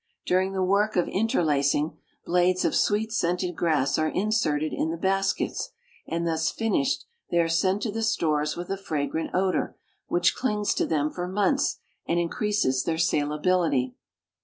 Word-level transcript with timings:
During 0.25 0.53
the 0.53 0.63
work 0.63 0.95
of 0.95 1.07
interlacing, 1.07 1.95
blades 2.25 2.65
of 2.65 2.75
sweet 2.75 3.11
scented 3.11 3.55
grass 3.55 3.99
are 3.99 4.09
inserted 4.09 4.73
in 4.73 4.89
the 4.89 4.97
baskets, 4.97 5.69
and 6.07 6.25
thus" 6.25 6.49
finished" 6.49 7.05
tliey 7.31 7.45
are 7.45 7.47
sent 7.47 7.83
to 7.83 7.91
the 7.91 8.01
stores 8.01 8.57
with 8.57 8.71
a 8.71 8.77
fragrant 8.77 9.29
odor, 9.35 9.75
whicli 10.09 10.33
clings 10.33 10.73
to 10.73 10.87
them 10.87 11.11
for 11.11 11.27
months 11.27 11.77
and 12.07 12.19
increases 12.19 12.83
their 12.83 12.97
salability. 12.97 13.93